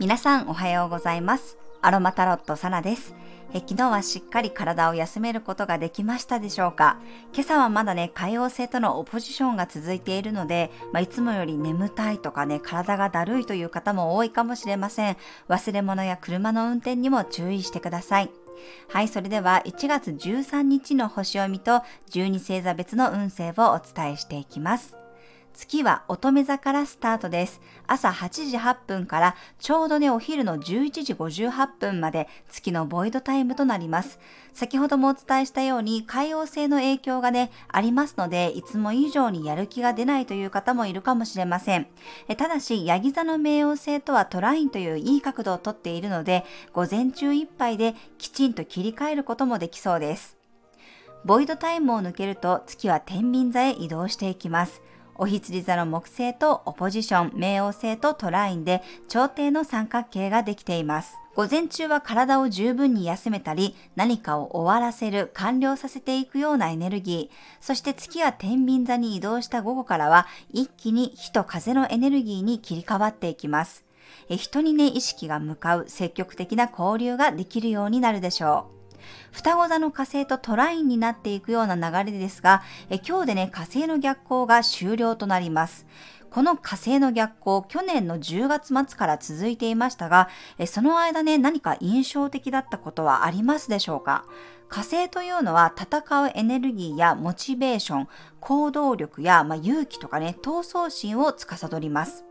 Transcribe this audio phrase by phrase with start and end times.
[0.00, 3.14] 皆さんおはようございますアロマタロットサナです
[3.52, 6.98] え昨日はしっかり体を休めることができましたでしょうか？
[7.32, 15.16] 今朝はまだね、海王星とのオポジションが続いているので、まあ、いつもより眠たいとかね、体がだるいという方も多いかもしれません。
[15.48, 18.30] 忘れ物や車の運転にも注意してください。
[18.88, 24.99] はい、それでは1月13日の星読みと12星座別の運勢をお伝えしていきます。
[25.54, 27.60] 月は乙女座からスタートです。
[27.86, 34.18] 朝8時8分からちょうどねお昼の11時58分まで月のボイドタイムとなります。
[34.52, 41.86] 先ほどもお伝えしたように海王星の影響がねありますのでいつも以上にやる気が出ないという方もいるかもしれません。
[42.28, 50.36] えただしヤギ座の冥王星とはトラインといういい角度をとっているので午前中いっぱいできちんと切り替えることもできそうです。
[51.24, 54.82] ボイドタイムを抜けると月は天秤座へ移動していきます。
[55.22, 61.18] お羊座の木星とオポジション、冥王星とトラインで朝廷の三角形ができています。
[61.34, 73.84] 午前中は体を十分に休めたり、何かを終わらせる、完了させていくようなエネルギー、そして月が天秤座に移動した午後からは、一気に火と風のエネルギーに切り替わっていきます。
[74.30, 78.79] 人にね、意識が向かう積極的な交流ができるようになるでしょう。
[79.32, 85.86] 双子座の火星とトラインになっていくような流れですが、え今日でね、火星の逆行が終了となります。
[86.30, 90.28] この火星の逆行、去年の10月末から続いていましたが、
[90.66, 94.24] その間ね、何か印象的だったことはありますでしょうか？
[94.68, 102.24] 火星というのは戦うエネルギーやモチベーション、行動力や、まあ、勇気とかね、闘争心を司ります。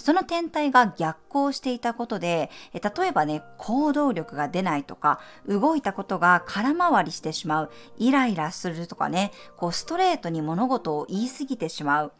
[0.00, 12.12] その天体が逆行していたことで、例えばね、行動力が出ないとか、動いたことが空回りしてしまう、イライラするとかね、こうストレートに物事を言い過ぎてしまう。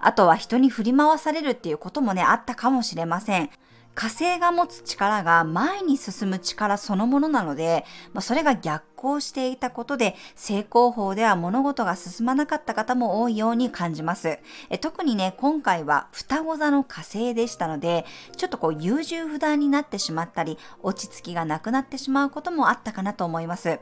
[0.00, 3.50] あとは人に振り回されるっていうこともね、あったかもしれません。
[3.94, 14.38] 火星が持つ力が前に進む力そのものなので、まあ、それが逆行していたことで、成功法では物事が進まなかった方も多いように感じます。
[14.70, 18.06] え特にね、今回は双子座の火星でしたので、
[18.36, 23.78] ちょっとこう優柔不断になってしまったり、落ち着きがなくなってしまうこともあったかなと思います。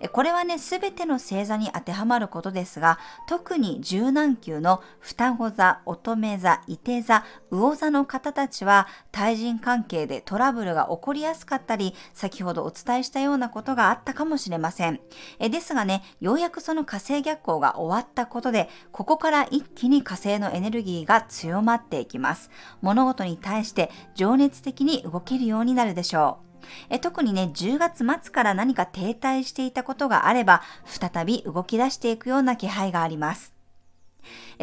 [0.00, 14.55] えこれはね、すべての星座に当てはまることですが、特に柔軟球の双子座、乙女座、伊手座、魚座の方たちは、対人関係でトラブルが起こりやすかったり、先ほどお伝えしたようなことがあったかもしれません。
[14.56, 15.00] れません
[15.38, 22.50] えですがね、ようやくその火星逆行が終わったことで、ここから一気に火星のエネルギーが強まっていきます。
[22.80, 26.46] 物事に対して情熱的に動けるようになるでしょう。
[26.90, 33.54] え特にね、10月末から何か停滞していたことがあれば、再び動き出していくような気配があります。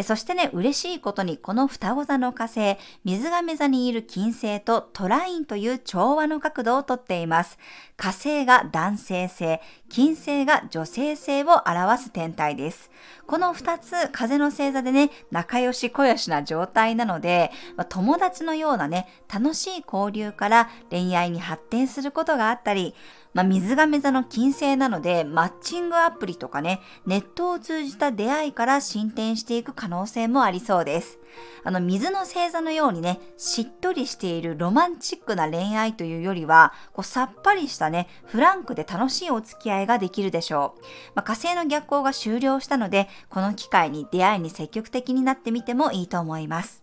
[0.01, 7.59] そしてね、嬉しいことにこの双子座の火星、水亀座にいる金星とトラインという調和の角度をとっています。
[7.95, 12.89] 火星が男性性、金星が女性性を表す天体です。
[13.27, 17.51] この二つ、風の星座でね、仲良し小良しな状態なので、
[17.89, 22.95] 友達のようなね、楽しい交流から恋愛に発展することがあったり、
[23.33, 31.19] まあ、水亀座の金星なので、マッチングアプリとかね、ネットを通じた出会いから進展していく可能性もありそうです。
[31.65, 40.81] あの、水の星座のようにね、しっとりしているロマンチックな恋愛というよりは、こうさっぱりしたね、フランクで楽しいお付き合いができるでしょう。
[41.15, 46.81] まあ、火星の逆行が終了したので、この機会に出会いに積極的になってみてもいいと思います。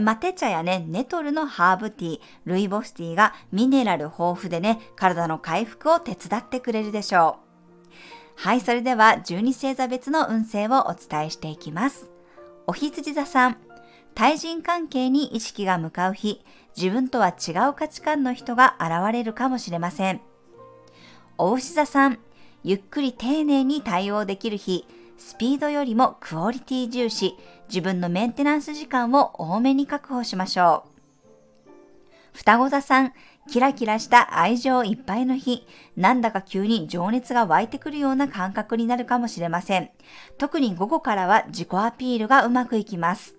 [0.00, 7.45] マテ茶やね、ネトルのハーブティー、ルイボスティーがミネラル豊富でね、体の回復を手伝ってくれるでしょう。
[8.36, 12.10] はい、それでは12星座別の運勢をお伝えしていきます。
[12.66, 13.56] お羊座さん、
[14.14, 16.44] 対人関係に意識が向かう日、
[16.76, 20.20] 自分とは違う価値観の人が現れるかもしれません。
[21.38, 22.18] お牛座さん、
[22.62, 24.86] ゆっくり丁寧に対応できる日、
[25.16, 27.36] スピードよりもクオリティ重視、
[27.68, 30.96] 自分のメンテナンス時間を多めに確保しましょう。
[32.34, 33.14] 双子座さん、
[33.48, 35.66] キラキラした愛情いっぱいの日、
[35.96, 39.90] なんだか急に情熱が湧いてくるような感覚になるかもしれません。
[40.36, 43.36] 特に午後からは自己アピールがうまくいきます。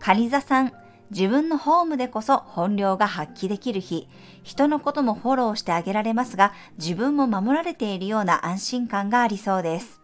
[0.00, 0.72] 蟹座さん、
[1.10, 4.08] 自分のホームでこそ本領が発揮できる日、
[4.42, 10.00] 人のこともフォローしてあげられますが、自分も守られているような安心感がありそうです。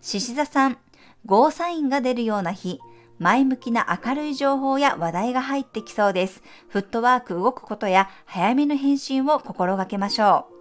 [0.00, 0.78] 獅子座さん、
[1.24, 2.80] ゴーサインが出るような日、
[3.18, 6.42] 前向きな明るい情報や話題が入ってきそうです。
[6.68, 10.54] フットワーク動くことや早めの返信を心がけましょう。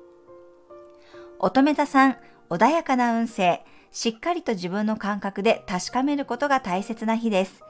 [1.39, 2.17] 乙女座さん、
[2.49, 7.63] 穏やかな運勢、しっかりと自分の感覚で確かめることが大切な日です。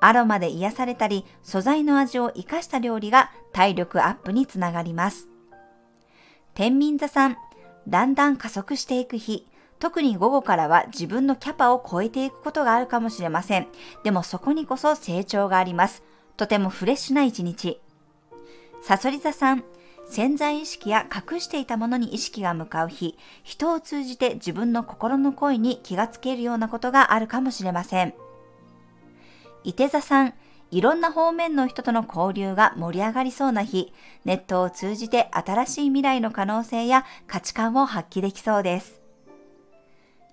[0.00, 5.28] アロマで癒されたり、素材の味を活かした料理が体力アップにつながります。
[6.54, 7.36] 天秤座さん、
[7.88, 9.46] だんだん加速していく日、
[9.78, 13.68] 特に午後からは自分のキャパを超えていくことがあるかもしれません。
[14.02, 16.02] でもそこにこそ成長があります。
[16.36, 17.80] とてもフレッシュな一日。
[18.82, 19.64] サソリ座さん、
[20.08, 28.14] 潜在意識や隠していたものに意識が向かう日、人を通じて自分の心の声に気がつけるようなことがあるかもしれません。
[29.64, 30.34] 伊手座さん、
[30.70, 33.92] いろんな方面の人との交流が盛り上がりそうな日、
[34.24, 39.07] ネットを通じて新しい未来の可能性や価値観を発揮できそうです。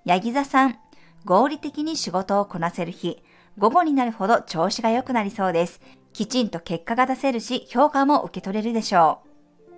[0.06, 0.78] ヤギ座さん、
[1.26, 3.24] 合理的に仕事をこなせる日、
[3.58, 5.82] 午後になるほど調子が良くなりそうです。
[6.14, 9.72] きちんと結果が出せるし、評価も受け取れるでしょう。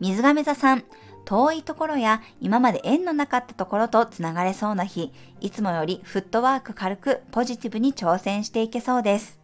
[0.00, 0.82] 水亀座さん、
[1.24, 9.38] 遠いところや今まで縁のなかったところとつながれそうな日、いつもよりフットワーク軽くポジティブに挑戦していけそうです。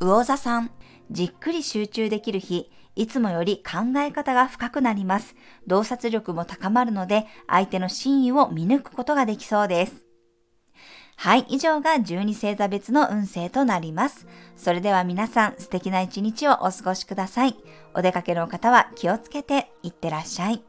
[0.00, 0.72] 魚座さん、
[1.12, 5.34] じっくり集中できる日、いつもより考え方が深くなります。
[5.66, 10.04] 洞察力も高まるので、相手の真意を見抜くことができそうです。
[11.16, 14.26] はい、以上が12星座別の運勢となります。
[14.56, 17.56] それでは皆さん素敵な一日をお過ごしください。
[17.94, 20.62] お出かけの方は気をつけていってらっしゃい。